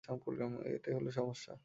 [0.69, 1.53] এটাই হলো সমস্যা।